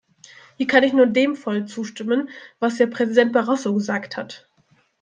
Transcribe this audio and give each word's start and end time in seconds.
Hier 0.57 0.65
kann 0.65 0.81
ich 0.81 0.93
nur 0.93 1.05
dem 1.05 1.35
voll 1.35 1.67
zustimmen, 1.67 2.29
was 2.59 2.79
Herr 2.79 2.87
Präsident 2.87 3.33
Barroso 3.33 3.71
gesagt 3.75 4.17
hat. 4.17 4.49